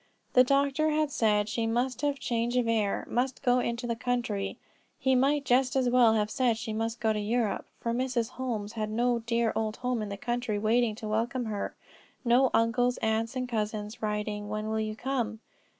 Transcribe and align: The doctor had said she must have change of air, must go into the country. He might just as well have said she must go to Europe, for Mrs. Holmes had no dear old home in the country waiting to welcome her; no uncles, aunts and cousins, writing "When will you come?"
The 0.33 0.43
doctor 0.43 0.89
had 0.89 1.11
said 1.11 1.47
she 1.47 1.67
must 1.67 2.01
have 2.01 2.17
change 2.17 2.57
of 2.57 2.67
air, 2.67 3.05
must 3.07 3.43
go 3.43 3.59
into 3.59 3.85
the 3.85 3.95
country. 3.95 4.57
He 4.97 5.13
might 5.13 5.45
just 5.45 5.75
as 5.75 5.89
well 5.89 6.13
have 6.15 6.31
said 6.31 6.57
she 6.57 6.73
must 6.73 6.99
go 6.99 7.13
to 7.13 7.19
Europe, 7.19 7.67
for 7.79 7.93
Mrs. 7.93 8.29
Holmes 8.31 8.73
had 8.73 8.89
no 8.89 9.19
dear 9.19 9.53
old 9.55 9.77
home 9.77 10.01
in 10.01 10.09
the 10.09 10.17
country 10.17 10.57
waiting 10.57 10.95
to 10.95 11.07
welcome 11.07 11.45
her; 11.45 11.75
no 12.25 12.49
uncles, 12.51 12.97
aunts 12.97 13.35
and 13.35 13.47
cousins, 13.47 14.01
writing 14.01 14.49
"When 14.49 14.69
will 14.69 14.79
you 14.79 14.95
come?" 14.95 15.39